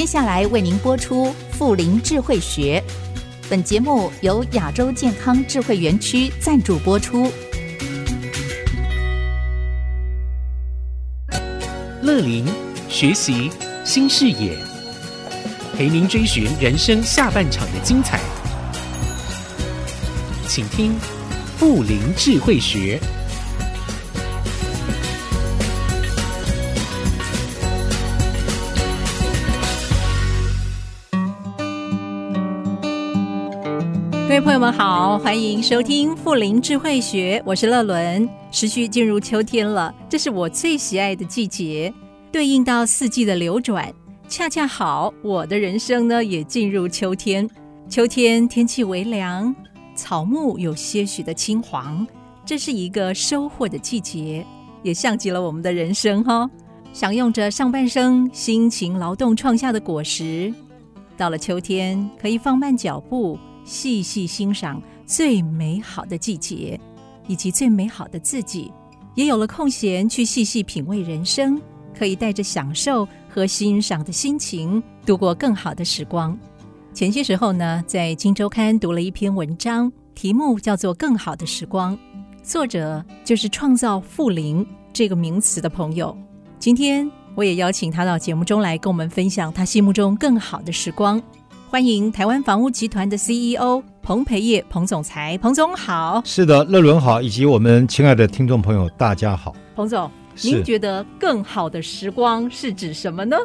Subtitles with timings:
[0.00, 2.82] 接下来为您播出《妇龄智慧学》，
[3.50, 7.30] 本节目由亚洲健康智慧园区赞助播出。
[12.00, 12.46] 乐林
[12.88, 13.50] 学习
[13.84, 14.56] 新视野，
[15.76, 18.18] 陪您追寻人生下半场的精彩。
[20.48, 20.92] 请听
[21.58, 22.98] 《妇龄智慧学》。
[34.42, 38.26] 朋友们好，欢迎收听《富林智慧学》，我是乐伦。
[38.50, 41.92] 持续进入秋天了，这是我最喜爱的季节，
[42.32, 43.92] 对应到四季的流转，
[44.28, 47.48] 恰恰好，我的人生呢也进入秋天。
[47.88, 49.54] 秋天天气微凉，
[49.94, 52.06] 草木有些许的青黄，
[52.46, 54.44] 这是一个收获的季节，
[54.82, 56.48] 也像极了我们的人生哈、
[56.94, 60.52] 享用着上半生辛勤劳动创下的果实。
[61.16, 63.38] 到了秋天，可以放慢脚步。
[63.64, 66.78] 细细欣赏最美好的季节，
[67.26, 68.72] 以及最美好的自己，
[69.14, 71.60] 也有了空闲去细细品味人生，
[71.96, 76.38] 可以带着享受和欣赏的心情度过更好的时光。
[76.92, 81.96] 前些时候呢，在《金周刊》读了一篇文章，题目叫做《更好的时光》，
[82.42, 86.16] 作者就是创造“妇龄”这个名词的朋友。
[86.58, 91.22] 今天我也邀请他到节目中来，跟我们分享他心目中更好的时光。
[91.70, 96.20] 欢迎台湾房屋集团的 CEO 彭培业彭总裁，彭总好。
[96.24, 99.54] 是的，乐伦好，以及我们亲爱的听众朋友，大家好。
[99.76, 100.10] 彭总，
[100.42, 103.36] 您觉得更好的时光是指什么呢？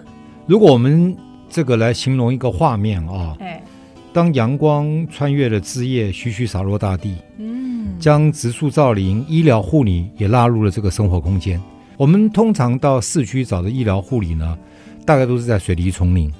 [0.47, 1.15] 如果我们
[1.47, 3.63] 这个来形容一个画面啊，哎，
[4.11, 11.61] 当阳光穿越了枝叶，徐徐洒落大地，嗯，将植树造林、医疗护理也纳入了这个生活空间。
[11.95, 14.57] 我们通常到市区找的医疗护理呢，
[15.05, 16.33] 大概都是在水泥丛林。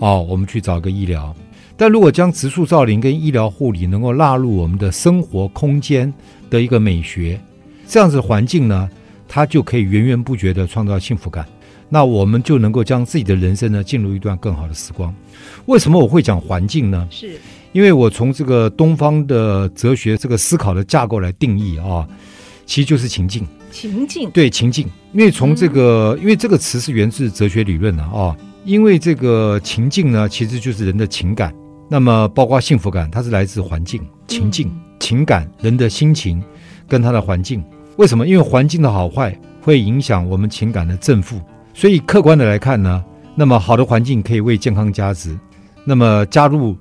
[0.00, 1.34] 哦，我们去找个医疗，
[1.76, 6.12] 但如果将植树造林跟医疗护理能够纳入我们的生活空间
[6.48, 7.40] 的一个美学，
[7.86, 8.88] 这样子环境呢，
[9.28, 11.46] 它就可以源源不绝的创造幸福感。
[11.88, 15.14] 那我们就能够将自己的人生呢进入一段更好的时光。
[15.66, 17.06] 为什么我会讲环境呢？
[17.10, 17.38] 是
[17.72, 22.08] 因为我从这个东方的哲学这个思考的架构来定义啊，
[22.66, 23.46] 其实就是情境。
[23.70, 28.34] 情境对情境，因为从这个，嗯、因为这个词是源自哲学理论的啊。
[28.64, 31.54] 因为这个情境呢，其实就是人的情感，
[31.88, 36.42] 那么包括幸福感，它是来自环境、情境、情感、人的心情
[36.88, 37.62] 跟它的环境。
[37.98, 38.26] 为什么？
[38.26, 41.38] 因为环境的好坏会影响我们情感的正负。
[41.74, 43.04] 所以客观的来看呢，
[43.34, 45.38] 那么好的环境可以为健康加值。
[45.84, 46.74] 那么加入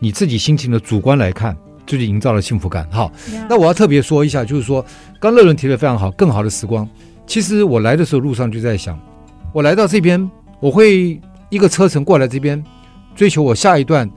[0.00, 1.56] 你自己心情的主观来看，
[1.86, 2.84] 就是营造了幸福感。
[2.90, 3.12] 好，
[3.48, 4.84] 那我要特别说一下，就是说，
[5.20, 6.86] 刚乐伦提的非常好，更好的时光。
[7.28, 8.98] 其实我来的时候路上就在想，
[9.52, 10.28] 我来到这边，
[10.58, 11.20] 我会。
[11.50, 12.62] 一个车程过来这边，
[13.16, 14.08] 追求我下一段，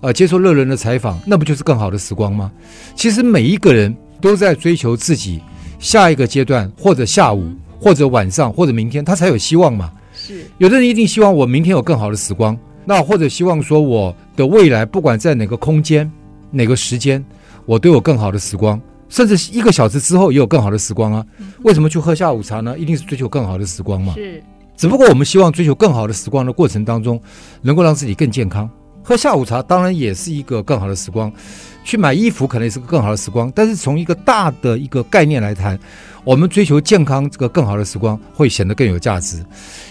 [0.00, 2.50] 呃，接受乐人的采访，那不就是更好的时光吗？
[2.94, 5.40] 其实每一个人都在追求自己
[5.78, 9.92] 下一个阶段，或者下午，或者晚上，或者明天，他才有希望嘛。
[10.14, 16.10] 是，有的人一定希望我明天有更好的时光，那或者希望说我的未来不管在哪个空间、
[16.50, 17.24] 哪个时间，
[17.66, 21.24] 我都有更好的时光，甚至一个小时之后也有更好的时光啊。
[21.62, 22.76] 为什么去喝下午茶呢？
[22.78, 24.14] 一定是追求更好的时光嘛。
[24.14, 24.42] 是。
[24.78, 27.20] 只不过我们希望追求更好的时光的过程当中，
[27.62, 28.70] 能够让自己更健康。
[29.02, 31.32] 喝下午茶当然也是一个更好的时光，
[31.84, 33.50] 去买衣服可能也是个更好的时光。
[33.54, 35.78] 但是从一个大的一个概念来谈，
[36.24, 39.44] 我们追求健康这个更好的时光会显得更有价值。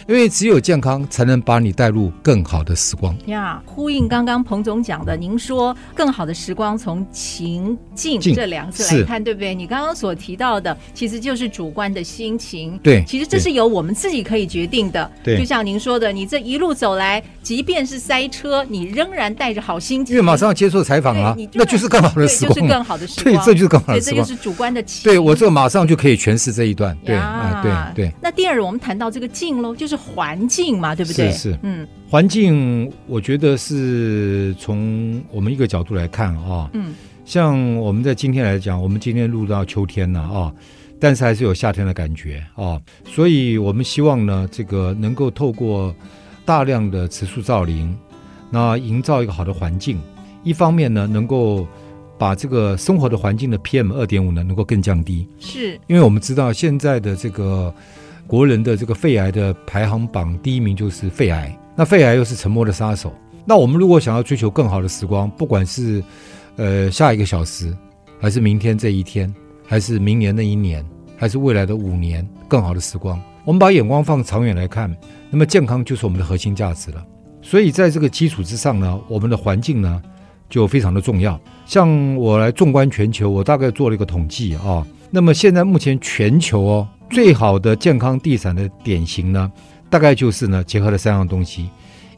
[0.07, 3.61] 因为只有健康才能把你带入更好的时光呀。
[3.65, 9.53] 呼应刚刚彭总讲的，您说更好的时光从情境这两个字来看，对不对？
[9.53, 12.79] 你刚刚所提到的其实就是主观的心情。
[12.81, 15.11] 对，其实这是由我们自己可以决定的。
[15.23, 23.35] 对，就像您说的，你这一路走来，即便是塞车，你仍然带着好心情，因为马上要接受采访啊，那就是更好的时光，就是更好的时光。
[23.35, 25.03] 对，这就是更好的时光，这就是主观的情。
[25.03, 26.97] 对，我这个马上就可以诠释这一段。
[27.05, 27.61] 对啊，
[27.93, 28.13] 对对。
[28.19, 29.95] 那第二，我们谈到这个境喽，就是。
[30.17, 31.29] 环境嘛，对不对？
[31.31, 40.51] 是是，嗯，环境，我觉得是从我们一个角度来看啊，嗯，像我们在今天来讲，我们今天录到秋天了啊，
[40.99, 45.93] 但是还是有夏天的感觉啊，所以我们希望呢，这个能够透过
[46.45, 47.93] 大量的植树造林，
[48.49, 49.99] 那营造一个好的环境，
[50.43, 51.67] 一方面呢，能够
[52.17, 57.73] 把这个生活的环境的 PM 二点五呢，能够更降低，是因为我们知道现在的这个。
[58.29, 63.13] 国人的这个肺癌的排行榜第一名就是肺癌，那肺癌又是沉默的杀手。
[63.45, 66.03] 那我们如果想要追求更好的时光，不管是
[66.57, 67.73] 呃下一个小时，
[68.19, 69.33] 还是明天这一天，
[69.65, 70.85] 还是明年那一年，
[71.15, 74.93] 还是未来的五年，更好的时光，我们把眼光放长远来看，
[75.29, 77.01] 那么健康就是我们的核心价值了。
[77.41, 80.01] 所以在这个基础之上呢，我们的环境呢
[80.49, 81.39] 就非常的重要。
[81.65, 84.85] 像我来纵观全球，我大概做了一个统计啊。
[85.09, 89.51] 那么现在目前全球哦最好的健康地产的典型呢，
[89.89, 91.69] 大概就是呢结合了三样东西，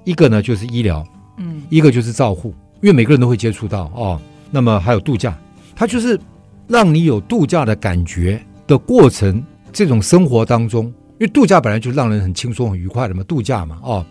[0.04, 1.06] 一个呢就是医疗，
[1.38, 2.50] 嗯，一个就是照护，
[2.81, 4.20] 因为每个人都会接触到哦。
[4.52, 5.38] 那么还有度假，
[5.76, 6.20] 它就是
[6.68, 9.44] 让你有度假的感觉的过程。
[9.72, 14.04] 这种生活当中，因为度假本来就让人很轻松、很愉快的嘛，度假嘛，哦，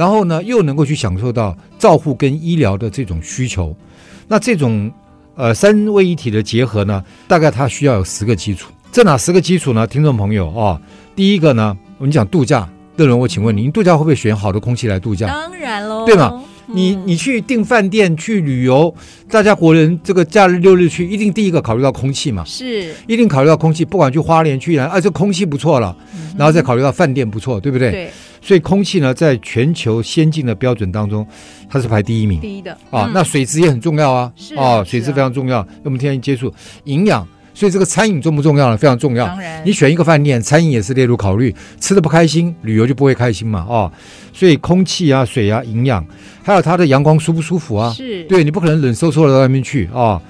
[0.00, 3.76] 然后呢，又能够去享受到照护跟医疗的这种需求，
[4.26, 4.90] 那这种
[5.34, 8.72] 呃三位一体的结合呢，大概它需要有十个基础。
[8.90, 9.86] 这哪十个基础呢？
[9.86, 10.80] 听众朋友啊、哦，
[11.14, 12.66] 第一个呢，我们讲度假，
[12.96, 15.26] 邓伦，我请问你，你度假会不会选好的空气来度假？
[15.26, 16.42] 当然喽，对吗？
[16.72, 18.94] 你你去订饭店去旅游，
[19.28, 27.90] 大家国人这个假日六日去，一定第一个考虑到空气嘛，是，一定考虑到空气，不管去花莲去哪，啊，这空气不错了，嗯、然后再考虑到饭店不错，对不对？
[27.90, 28.10] 对。
[28.42, 31.26] 所以空气呢，在全球先进的标准当中，
[31.68, 32.40] 它是排第一名。
[32.40, 35.66] 第一的啊，嗯、那水质也很重要啊，是啊，水质非常重要。
[35.84, 36.52] 我们天天接触
[36.84, 37.26] 营养。
[37.52, 38.76] 所以这个餐饮重不重要呢？
[38.76, 39.26] 非常重要。
[39.26, 41.54] 当然，你选一个饭店，餐饮也是列入考虑。
[41.78, 43.66] 吃的不开心，旅游就不会开心嘛。
[43.68, 43.92] 啊，
[44.32, 46.02] 所以空气啊、水啊、营养，
[46.50, 47.92] 还有它的阳光舒不舒服啊？
[47.92, 50.22] 是，对，你不可能冷飕飕的到外面去啊、哦。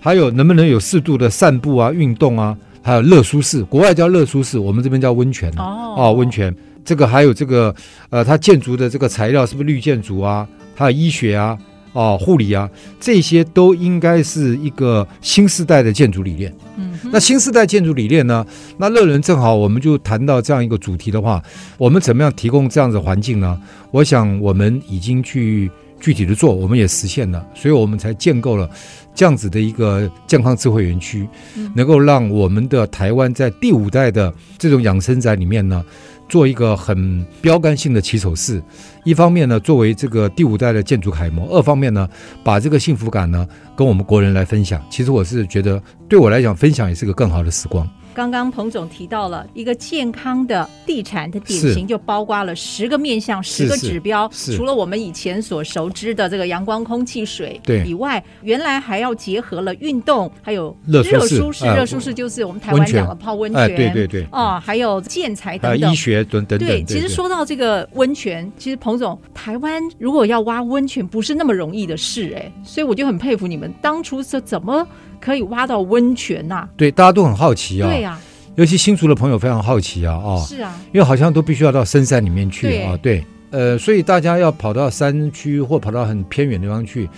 [0.00, 2.56] 还有能不能有适度的散步啊、运动啊？
[2.82, 5.94] 还有热舒适，国外叫热舒适，我们这边叫温泉哦。
[5.96, 6.52] 哦，温泉。
[6.84, 7.72] 这个还有这个
[8.08, 10.44] 呃，它建筑的这个材料是不是绿建筑啊？
[10.74, 11.56] 还有医学啊。
[11.92, 12.70] 哦，护理啊，
[13.00, 16.54] 这些都应该是一个新时代的建筑理念。
[16.76, 18.46] 嗯，那新时代建筑理念呢？
[18.78, 21.42] 那乐伦正好，我们就谈到这样一个主题的话，
[21.78, 23.60] 我们怎么样提供这样的环境呢？
[23.90, 28.70] 我想我们已经去具体的做，我们也实现了，所以我们才建构了
[29.14, 31.28] 这样子的一个健康智慧园区，
[31.74, 35.84] 能够让我们的台湾在第五代的这种养生宅里面呢。
[36.30, 38.62] 做一个很标杆性的起手式，
[39.04, 42.08] 一方面呢，作为这个第五代的建筑楷模；二方面呢，
[42.44, 43.46] 把这个幸福感呢，
[43.76, 44.80] 跟我们国人来分享。
[44.88, 47.86] 其实我是觉得，对我来讲，分享也是个更好的时光。
[48.14, 54.28] 刚刚彭总提到了一个健康的地产的典型，就包括了十个面向、十个指标。
[54.56, 61.64] 除了我们以前所熟知的这个阳光、空气、水以外，原来还要结合了运动，还有热舒适。
[61.64, 63.74] 热舒适就是我们台湾讲的泡温泉。
[63.76, 64.26] 对对对。
[64.32, 65.92] 哦，还有建材等等。
[65.92, 66.58] 医学等等。
[66.58, 74.86] 对，其实说到这个温泉，其实彭总，台湾如果要挖温泉，不是那么容易的事哎，所以我就很佩服你们当初是怎么。
[75.20, 76.68] 可以挖到温泉呐、啊？
[76.76, 77.88] 对，大家都很好奇啊。
[77.88, 78.20] 对呀、啊，
[78.54, 80.14] 尤其新竹的朋友非常好奇啊。
[80.14, 82.96] 哦，是啊，因为好像都必须要到深山里面去啊。
[83.02, 87.08] 对，呃，所以大家要跑到山区或跑到很偏远的地方去，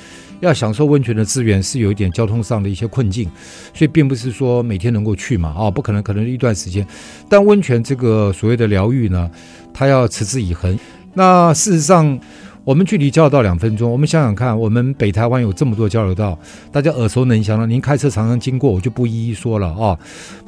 [0.40, 3.30] 要享受温泉的资源是有一点交通上的一些困境，
[3.72, 5.50] 所以并不是说每天能够去嘛。
[5.50, 6.86] 啊、哦，不可能，可能一段时间。
[7.28, 9.30] 但温泉这个所谓的疗愈呢，
[9.72, 10.78] 它要持之以恒。
[11.14, 12.18] 那事实上。
[12.64, 16.38] 我们距离交流道两分钟，我们想想看，我们北台湾有这么多交流道，
[16.70, 17.66] 大家耳熟能详了。
[17.66, 19.98] 您开车常常经过，我就不一一说了啊。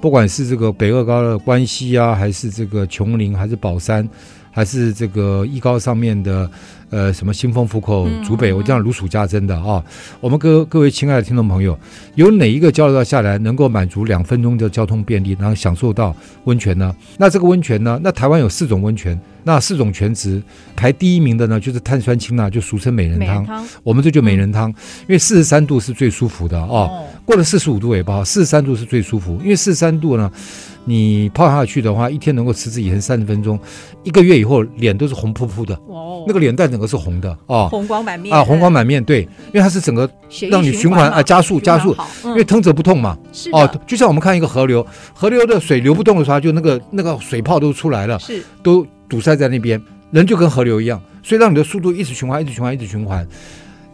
[0.01, 4.09] 不管是这个北二高的关西啊，还是这个琼林，还是宝山，
[4.55, 6.49] 还是这个一高上面的。
[6.91, 9.83] 呃，什么新丰、湖口、竹北，我这样如数家珍的啊！
[10.21, 11.77] 我们各各位亲爱的听众朋友，
[12.15, 16.15] 有哪一个交流道下来能够满足两分钟的交通便利，然后享受到
[16.45, 16.95] 温泉呢？
[17.19, 17.99] 那这个温泉呢？
[18.01, 20.41] 那台湾有四种温泉，那四种泉质
[20.77, 23.45] 排第一名的呢，就是碳酸氢钠，就俗称美人汤。
[23.45, 30.31] 汤我们这就美人汤，因为四十三度是最舒服的哦，哦过了四十五度也不好，四十三度是最舒服，因为四十三度呢。
[30.85, 33.59] 你泡下去的话，一天能够持之以恒三十分钟，
[34.03, 40.09] 一个月以后脸都是红扑扑的，哦，那个脸蛋整个是红的啊，红光满面啊，红光满面，对，因为它是整个
[40.51, 43.17] 让你循环啊，加速加速，因为疼则不痛嘛，
[43.53, 53.27] 哦，就像我们看一个河流，河流的水流不动的时候，就那个那个水泡都出来了，是，都堵塞在那边，人就跟河流一样，所以让你的速度一直循环，一直循环，一直循环。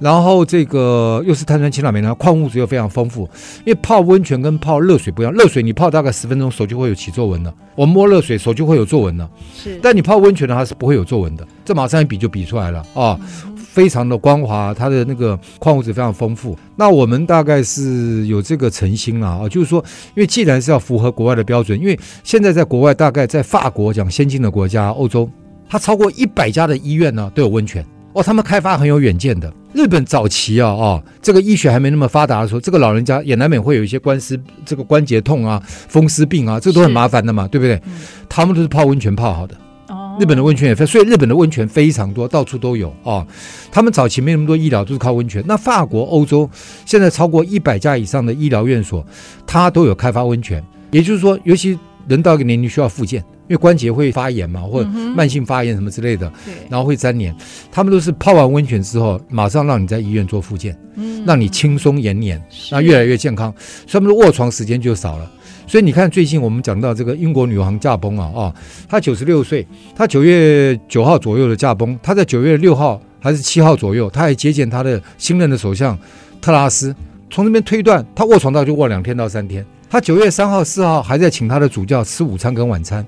[0.01, 3.29] 然后这个又是碳酸氢钠镁，矿物质又非常丰富。
[3.65, 7.55] 因为泡温泉跟泡热水不一样，热水你泡大概十分钟，手就会有起皱纹了。
[7.77, 9.31] 我们摸热水，手就会有皱纹了。
[9.55, 11.47] 是，但你泡温泉的话是不会有皱纹的。
[11.65, 13.21] 这马上一比就比出来了啊、哦，
[13.57, 16.59] 非常的光滑，它的那个矿物质非常丰富。
[16.77, 19.85] 那我们大概是有这个诚心啊，就是说，
[20.17, 25.29] 因为既然是要符合国外的标准，因为现在在国外，大概在法国讲先进的国家，欧洲，
[25.69, 27.85] 它超过一百家的医院呢都有温泉。
[28.15, 29.53] 哦，他们开发很有远见的。
[29.73, 37.81] 日本早期啊啊、哦，这个医学还没那么发达的时候，这个老人家也难免会有一些关节这个关节痛啊、风湿病啊，这都很麻烦的嘛，对不对？
[37.87, 37.93] 嗯、
[38.29, 39.55] 他们都是泡温泉泡好的。
[39.89, 43.27] 哦，日本的温泉也非，所以日本的温泉非常多，到处都有啊、哦。
[43.73, 45.43] 他们早期没那么多医疗，都是靠温泉。
[45.47, 46.49] 那法国、欧洲
[46.85, 49.05] 现在超过一百家以上的医疗院所，
[49.47, 50.65] 它都有开发温泉。
[50.91, 53.25] 也就是说，尤其人到一个年龄需要复健。
[53.51, 57.35] 因为关节会发炎嘛，或者慢性发炎什么之类的，对，然后会粘连。
[57.69, 62.41] 他们都是泡完温泉之后，马上让你在医院做复健，嗯，让你轻松延年，
[62.71, 63.53] 那越来越健康，
[63.89, 65.29] 所以他们的卧床时间就少了。
[65.67, 68.55] 所以你看，最近我们讲到这个英国女王驾崩啊，啊，
[68.89, 69.67] 她九十六岁，
[69.97, 75.99] 她九月九号左右的驾崩，她在九月六号还是七号左右，她还接见她的新任的首相
[76.41, 76.95] 特拉斯，
[77.29, 79.67] 从那边推断，她卧床到就卧两天到三天。
[79.89, 83.05] 她九月三号、四号还在请她的主教吃午餐跟晚餐。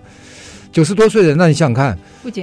[0.73, 1.97] 九十多岁人，那你想想看，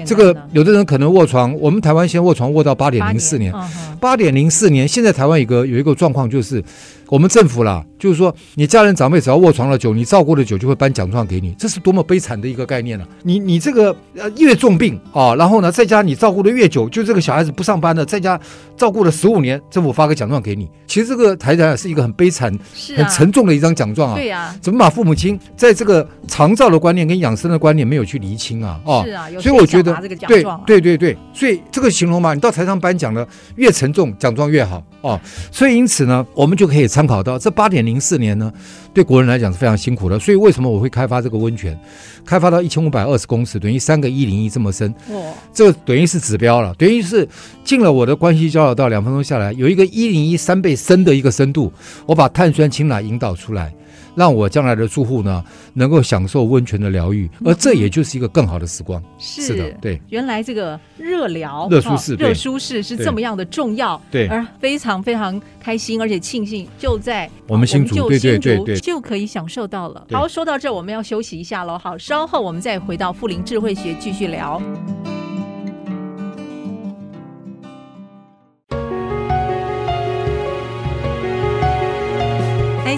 [0.05, 3.53] 这个有的人可能卧床，我们台湾先卧床卧到八点零四年，
[3.99, 6.63] 八点零四年，现在台湾有个有一个状况就是。
[7.11, 13.07] 我们政府啦，就是说，你家人长辈只要卧床了久，你照顾的久，就会颁奖状给你，这是多么悲惨的一个概念啊！
[13.23, 18.39] 你你这个呃越重病啊，然后呢，在家你照顾的越久，就这个小孩子不上班的，在家
[18.77, 20.69] 照顾了十五年，政府发个奖状给你。
[20.85, 22.55] 其实这个台台是一个很悲惨、
[22.95, 24.15] 很沉重的一张奖状啊。
[24.15, 24.55] 对呀。
[24.61, 28.79] 怎么把父母亲在这个长照的观念跟养生的观念没有去厘清啊？
[28.85, 29.27] 哦，是啊。
[29.39, 29.95] 所以我觉得，
[30.27, 34.83] 对对对对，所以这个形容嘛，你到台上颁奖的，越沉重，奖状越好。
[35.01, 35.17] 哦，
[35.49, 38.51] 所以因此呢，我们就可以参考到这八点零四年呢，
[38.93, 40.19] 对国人来讲是非常辛苦的。
[40.19, 41.79] 所以为什么我会开发这个温泉，
[42.25, 44.93] 开发到一千五百二十公尺，等于三个一零一这么深？
[45.09, 47.25] 哦，这个等于是指标了，等于是
[47.63, 51.71] 进了我的关系交流道，两分钟下来有一个一零一三倍深的一个深度，
[52.05, 53.73] 我把碳酸氢钠引导出来。
[54.15, 59.01] 让我将来的住户呢，能够享受温泉的疗愈，而这也就是一个更好的时光。
[59.17, 60.01] 是，是的，对。
[60.09, 70.05] 原来这个热疗、热舒适、热舒适是这么样的重要，对，而非常非常开心，而且庆幸就在我们新竹，对对对对，就可以享受到了。
[70.11, 71.77] 好，说到这，我们要休息一下喽。
[71.77, 74.61] 好，稍后我们再回到富林智慧学继续聊。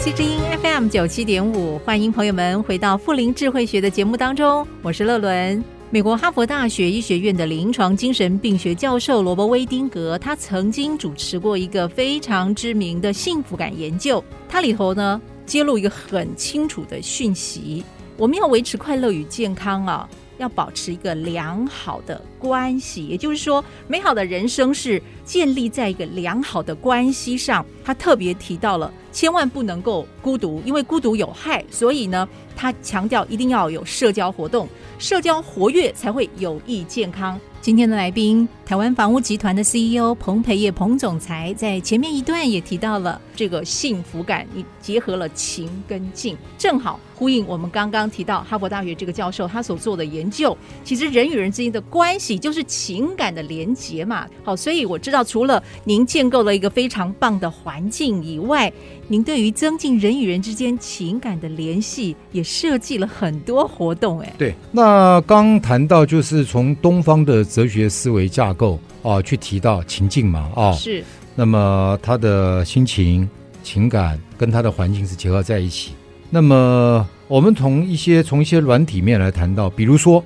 [0.01, 5.63] IC 之音 FM 九七点五，欢迎朋友们回到富林智慧学的节目当中，我是乐伦。
[5.91, 17.83] 美国哈佛大学医学院的临床精神病学教授罗伯威丁格，他曾经主持过一个非常知名的幸福感研究，它里头呢揭露一个很清楚的讯息：
[18.17, 20.09] 我们要维持快乐与健康啊。
[20.41, 27.63] 要保持一个良好的关系，也就是说，美好的人生是建立在一个良好的关系上。
[27.85, 31.63] 他特别提到了，千万不能够孤独，因为孤独有害。
[31.69, 34.67] 所以呢，他强调一定要有社交活动，
[34.97, 37.39] 社交活跃才会有益健康。
[37.61, 50.57] 今天的来宾，台湾房屋集团的 CEO 彭培业彭总裁，在前面一段也提到了这个幸福感，你结合了情跟静，正好呼应我们刚刚提到哈佛大学这个教授他所做的研究。
[50.85, 54.25] 其实人与人之间的关系就是情感的连结嘛。
[54.41, 58.71] 好，所以我知道，除了您建构了一个非常棒的环境以外，
[59.09, 64.21] 您对于增进人与人之间情感的联系，也设计了很多活动。
[64.21, 67.41] 哎，对，那刚谈到就是从东方的。
[67.43, 68.60] 哲学思维架构
[69.03, 71.03] 啊，去提到情境嘛啊，是。
[71.33, 73.27] 那么他的心情、
[73.63, 75.93] 情感跟他的环境是结合在一起。
[76.29, 80.21] 那么我们从一些从一些软体面来谈到，比如说，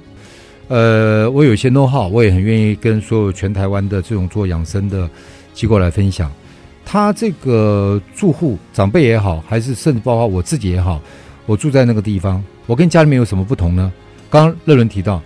[0.68, 5.08] 呃，我有一些 know how，我也很愿意跟所有全台湾的这种做养生的
[5.54, 6.32] 机构来分享。
[6.84, 11.00] 他这个住户长辈也好，还是甚至包括我自己也好，
[11.46, 13.94] 我住在那个地方，我跟家里面有什么不同呢？
[14.30, 15.22] 刚刚乐伦提到。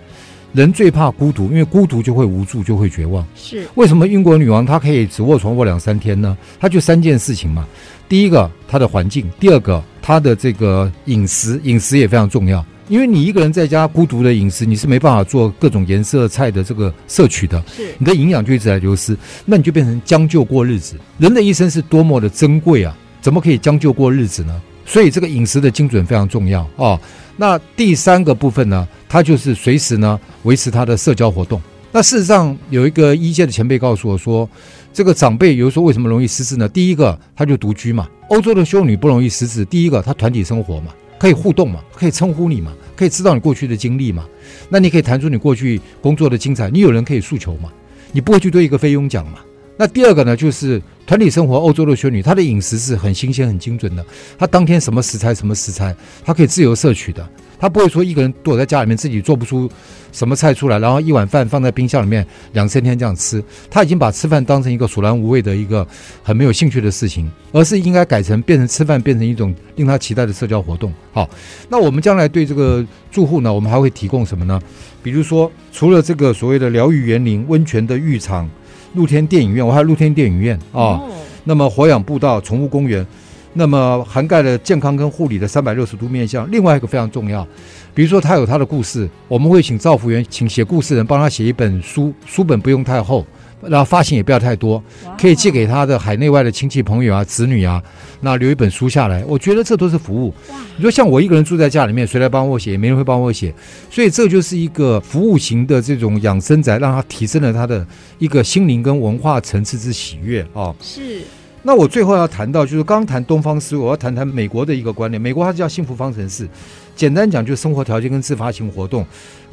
[0.52, 3.24] 人最怕孤独，因为孤独就会无助，就会绝望。
[3.34, 6.36] 是为什么英国女王她可以只卧床卧两三天呢？
[6.58, 7.66] 她就三件事情嘛。
[8.08, 12.64] 第一个，她的环境；第二个，她的这个饮食，饮食也非常重要。
[12.88, 17.62] 因为你一个人在家孤独的饮食，你是没办法做各种颜色菜的这个摄取的。
[17.76, 20.96] 是你的营养就一直在流失，那你就变成将就过日子。
[21.18, 22.96] 人的一生是多么的珍贵啊！
[23.20, 24.60] 怎么可以将就过日子呢？
[24.84, 26.68] 所以这个饮食的精准非常重要啊。
[26.76, 27.00] 哦
[27.40, 31.58] 那第三个部分呢，他就是随时呢维持他的社交活动。
[31.90, 34.46] 那事实上有一个医界的前辈告诉我说，
[34.92, 36.68] 这个长辈有时候为什么容易失智呢？
[36.68, 38.06] 第一个他就独居嘛。
[38.28, 44.26] 欧洲的修女不容易失智，第一个他团体生活嘛，可以互动嘛，可以称呼你嘛，可以知道你过去的经历嘛。
[44.68, 47.72] 那你可以谈出你过去工作的精彩，你有人可以诉求嘛，
[48.12, 49.38] 你不会去对一个菲佣讲嘛。
[49.80, 51.56] 那第二个呢，就是团体生活。
[51.56, 54.04] 欧洲的修女，她的饮食是很新鲜、很精准的。
[54.36, 57.26] 她当天什么食材、什么食材，她可以自由摄取的。
[57.58, 59.70] 她不会说一个人躲在家里面自己做不出
[60.12, 63.42] 什么菜出来，然后一碗饭放在冰箱里面两三天这样吃。
[63.70, 65.86] 她已经把吃饭当成一个索然无味的一个
[66.22, 70.92] 很没有兴趣的事情，而是应该改成变成吃饭变成一种令她期待的社交活动。
[71.10, 71.26] 好，
[71.70, 74.60] 那我们将来对这个住户呢，我们还会提供什么呢？
[75.02, 78.46] 比如说，除了这个所谓的疗愈园林、温泉的浴场。
[78.94, 80.98] 露天电影院，我还有露天电影院啊。
[80.98, 81.08] 哦、
[81.44, 83.06] 那么活氧步道、宠物公园，
[83.54, 86.50] 那么涵盖了健康跟护理的三百六十度面向。
[86.50, 87.46] 另外一个非常重要，
[87.94, 93.24] 比如说他有他的故事，我们会请造福员，请写故事人帮他写一本书，书本不用太厚。
[93.62, 94.82] 然后发行也不要太多，
[95.18, 97.82] 可以寄给他的海内外的亲戚朋友啊、子女啊，
[98.20, 99.24] 那留一本书下来。
[99.26, 100.32] 我觉得这都是服务。
[100.76, 102.72] 你说像我一个人住在家里面，谁来帮我写？
[102.72, 103.54] 也没人会帮我写，
[103.90, 107.86] 所以这就是一个服务型的这种养生宅，让他提升了他的
[108.18, 110.74] 一个心灵跟文化层次之喜悦啊。
[110.80, 111.20] 是。
[111.62, 115.20] 那我最后要谈到，就是刚刚谈东方思维，我要谈谈美国的一个观念。
[115.20, 116.48] 美国它叫幸福方程式，
[116.96, 119.04] 简单讲就是生活条件跟自发性活动。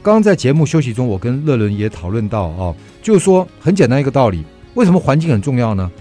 [0.08, 4.42] 刚刚在节目休息中，我跟乐伦也讨论到啊，就是说很简单一个道理，
[4.74, 5.92] 为什么环境很重要呢？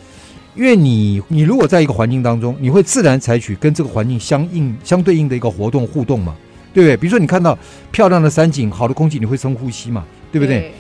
[0.55, 6.37] 因为你你如果在一个环境当中，你会自然采取跟这个环境相应相对应的一个活动互动嘛，
[6.73, 6.97] 对不对？
[6.97, 7.59] 比如说你看到
[7.91, 10.61] 漂亮的山景、好的空气，你会深呼吸嘛，对不对？
[10.61, 10.73] 对。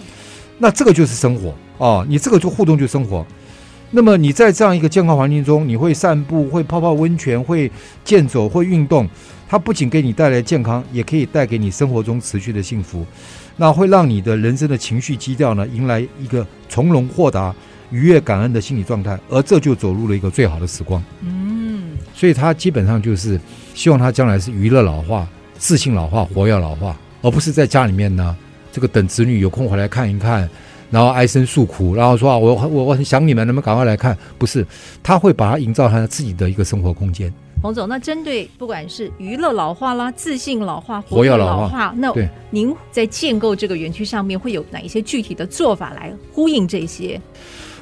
[0.59, 1.53] 那这个就是生活
[1.85, 3.27] 啊，你这个就互动就生活。
[3.97, 7.73] 那么你在这样一个健康环境中，你会散步、会泡泡温泉、会
[8.05, 9.09] 健走、会运动。
[9.49, 13.07] 它不仅给你带来健康，也可以带给你生活中持续的幸福，
[13.57, 17.55] 那会让你的人生的情绪基调呢，迎来一个从容豁达、
[17.91, 21.03] 愉悦感恩的心理状态，而这就走入了一个最好的时光。
[21.23, 23.41] 嗯，所以他基本上就是
[23.73, 25.27] 希望他将来是娱乐老化、
[25.57, 28.37] 自信老化、活跃老化，而不是在家里面呢，
[28.71, 30.47] 这个等子女有空回来看一看，
[30.91, 34.17] 然后唉声诉苦，然后说啊，我我我很想你们，能不能赶快来看？
[34.39, 34.67] 不是，
[35.03, 37.33] 他会把它营造他自己的一个生活空间。
[37.63, 42.13] 洪总，那针对不管是娱乐老化啦、自信老化、活跃老化，那
[42.51, 47.21] 您在建构这个园区上面会有哪一些具体的做法来呼应这些？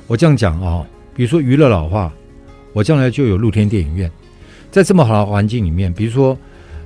[0.07, 2.11] 我这样讲啊、哦，比如说娱乐老化，
[2.73, 4.11] 我将来就有露天电影院，
[4.71, 6.39] 在这么好的环境里面，比如说，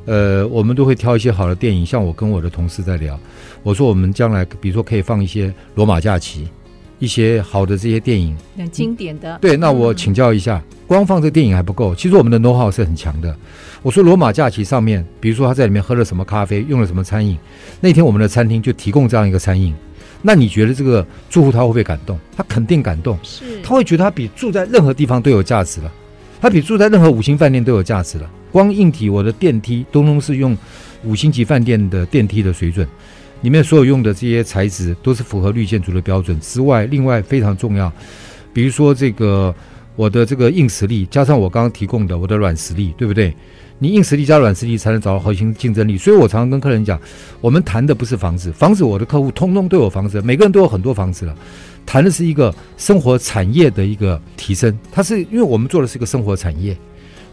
[0.09, 3.21] 呃，我们都会挑一些好的电影，像我跟我的同事在聊，
[3.63, 6.45] 我说我们将来，比如说可以放一些《罗马假期》。
[7.01, 9.39] 一些好的这些电影，很经典的。
[9.41, 11.95] 对，那我请教一下，嗯、光放这个电影还不够。
[11.95, 13.33] 其实我们的 know-how 是很强的。
[13.85, 17.39] 我说罗马假期上面，比如说他在里面喝了什么咖啡，用了什么餐饮，
[17.81, 19.73] 那天我们的餐厅就提供这样一个餐饮。
[20.23, 22.19] 那你觉得这个住户他会不会感动？
[22.37, 25.93] 他肯定感动，是，他会觉得他比住在任何地方都有价值了，
[26.41, 28.29] 他比住在任何五星饭店都有价值了。
[28.51, 30.57] 光硬体，我的电梯通通是用
[31.05, 32.87] 五星级饭店的电梯的水准。
[33.43, 37.93] 里面所有用的这些材质都是符合绿建筑的标准之外，另外非常重要，
[38.53, 39.55] 比如说这个
[39.95, 43.33] 我的这个硬实力加上我刚刚提供的我的软实力，对不对？
[43.79, 45.97] 你硬实力加软实力才能找到核心竞争力。
[45.97, 47.01] 所以我常常跟客人讲，
[47.41, 51.37] 我们谈的不是房子，房子我的客户通通都有房子，每个人都有很多房子了，
[51.87, 54.77] 谈的是一个生活产业的一个提升。
[54.91, 56.77] 它是因为我们做的是一个生活产业。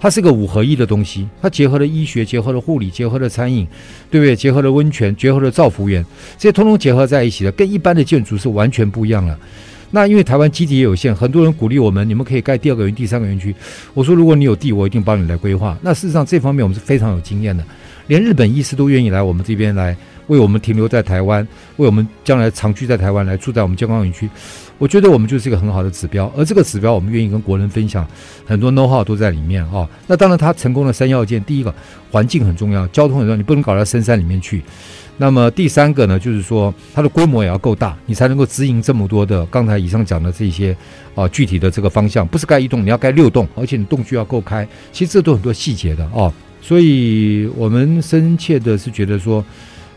[0.06, 3.68] 它是个五合一的东西，它结合了医学，结合了护理，结合了餐饮，
[4.12, 4.36] 对不对？
[4.36, 6.06] 结合了温泉，结合了造福园，
[6.38, 9.36] 这些通通结合在一起的，跟一般的建筑是完全不一样了。
[9.90, 13.56] 那因为台湾基地也有限，很多人鼓励我们，你们可以盖第二个园、第三个园区。
[13.96, 15.76] 我说，如果你有地，我一定帮你来规划。
[15.82, 17.64] 那事实上，这方面我们是非常有经验的，
[18.06, 24.30] 连日本医师都愿意来我们这边来，为我们停留在台湾，为我们将来长居在台湾，来住在我们健康园区。
[24.78, 28.06] 我觉得我们就是一个很好的指标，而这个指标我们愿意跟国人分享，
[28.46, 29.90] 很多 know how 都在里面啊、哦。
[30.06, 31.74] 那当然，它成功的三要件，第一个
[32.12, 34.62] 环境很重要，交通很重要，你不能搞到深山里面去。
[35.18, 40.76] 那么第三个呢，就是说它的规模也要够大，你才能够支应这么多的刚才以上讲的这些
[41.16, 46.34] 啊具体的这个方向，不是盖一栋，你要盖六栋，而且你栋距要够开，其实这都很多细节的哦。
[46.62, 49.42] 所以我们深切的是觉得说。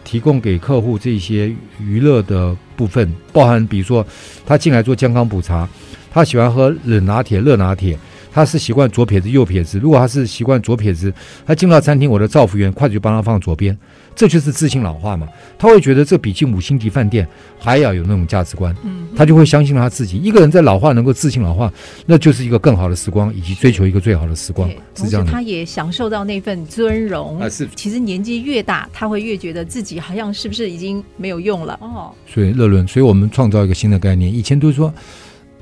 [0.09, 4.07] 提供给客户这些娱乐的部分，包含比如说
[4.47, 5.69] 他进来做健康普查，
[6.11, 7.99] 他喜欢喝冷拿铁、热拿铁，
[8.39, 9.81] 他是习惯左撇子、右撇子。
[9.81, 11.13] 如果他是习惯左撇子，
[11.45, 13.77] 他进到餐厅，我的造服员筷子就帮他放左边。
[14.15, 20.19] 这就是自信老化嘛，他会觉得这比进五星级饭店还要有那种价值观，嗯，他就会相信他自己。
[20.19, 21.73] 一个人在老化能够自信老化，
[22.05, 25.31] 那就是一个更好的时光，以及追求一个最好的时光，是这样的。
[25.31, 27.69] 他也享受到那份尊荣啊，是。
[27.77, 32.13] 其实年纪越大，他会越觉得自己好像是不是已经没有用了哦。
[32.27, 34.33] 所以乐伦，所以我们创造一个新的概念。
[34.33, 34.93] 以前都是说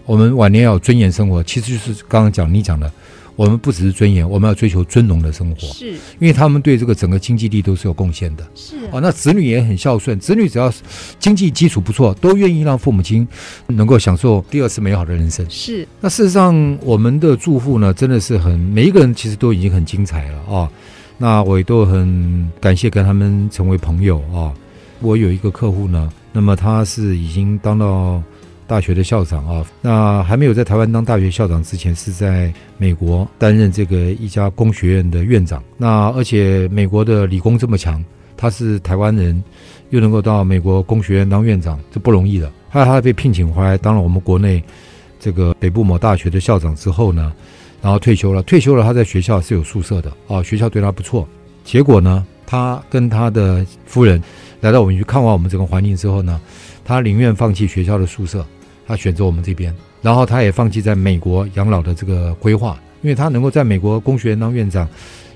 [0.06, 2.90] 我们晚年要有尊严生活，其实就是刚刚讲你讲的。
[3.34, 5.68] 我们不只是尊严，我们要追求尊荣的生活。
[5.68, 8.42] 是，因为他们对这个整个经济力都是有贡献的。
[8.54, 10.72] 是啊，那子女也很孝顺，子女只要
[11.18, 13.28] 经济基础不错，都愿意让父母亲
[13.66, 15.44] 能够享受第二次美好的人生。
[15.50, 20.70] 是，那事实上我们的住户呢，真的是很每一个人其实都已经很精彩了啊。
[21.18, 24.50] 那我也都很感谢跟他们成为朋友啊。
[25.00, 28.22] 我有一个客户呢，那么他是已经当到。
[28.66, 35.62] 大学的校长啊，那还没有在台湾当大学校长之前，是在美国担任这个一家工学院的院长。
[35.76, 38.04] 那而且美国的理工这么强，
[38.36, 39.42] 他是台湾人，
[39.90, 42.50] 又能够到美国工学院当院长，这不容易的。
[42.68, 44.62] 后来他被聘请回来当了我们国内
[45.20, 47.32] 这个北部某大学的校长之后呢，
[47.80, 48.42] 然后退休了。
[48.42, 51.26] 退休了，他在学校是有宿舍的哦，学校对他不错。
[51.64, 54.22] 结果呢，他跟他的夫人
[54.60, 56.40] 来到我们去看望我们整个环境之后呢，
[56.84, 58.44] 他宁愿放弃学校的宿舍，
[58.86, 59.74] 他选择我们这边。
[60.02, 64.88] 然后他也放弃在美国养老的这个规划，因为他能够在美国工学院当院长，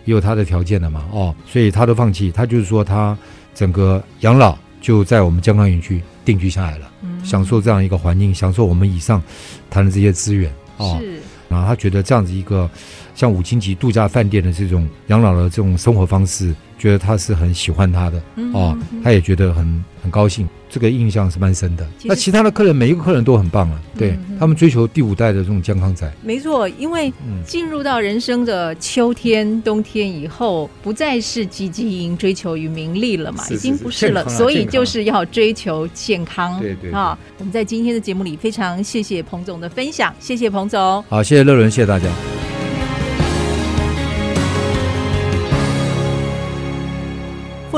[0.04, 2.30] 也有他的条件的嘛哦，所以他都放弃。
[2.30, 3.16] 他就是说，他
[3.54, 9.20] 整个养老就在我们江康园区定居下来了，嗯、享受这样一个环境，享受我们以上
[9.68, 10.96] 谈的这些资源哦。
[11.00, 11.18] 是。
[11.48, 12.70] 然后他觉得这样子一个
[13.16, 18.20] 像五星级度假饭店的这种养老的这种生活方式，觉得他是很喜欢他的
[18.54, 20.48] 哦，他也觉得很很高兴。
[20.70, 21.84] 这个印象是蛮深的。
[21.98, 26.08] 其那其他的客人，每一个客人都很棒啊，对、嗯、他们追求第五代的这种健康仔。
[26.22, 27.12] 没错，因为
[27.44, 36.60] 进入到人生的秋天、冬天以后，不再是汲汲营营追求于名利了嘛，已经不是了，所以就是要追求健康。
[36.60, 41.02] 对对啊，我们在今天的节目里非常谢谢彭总的分享，谢谢彭总。
[41.08, 42.49] 好，谢谢乐伦，谢谢大家。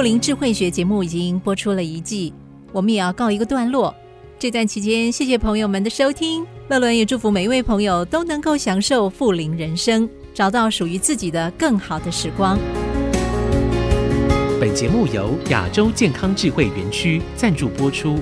[0.03, 2.35] 富林智慧学节目已经播出了一季。
[2.73, 3.95] 我们也要告一个段落。
[4.37, 6.45] 这段期间，谢谢朋友们的收听。
[6.67, 12.59] 乐伦也祝福每一位朋友都能够享受富林人生，找到属于自己的更好的时光。
[14.61, 18.19] 本节目由亚洲健康智慧园区赞助播出。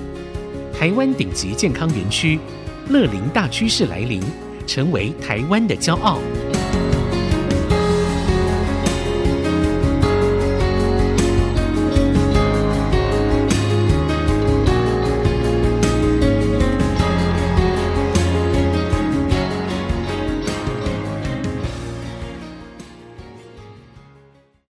[0.71, 2.37] 台湾顶级健康园区，
[2.89, 4.21] 乐林大趋势来临，
[4.67, 6.19] 成为台湾的骄傲。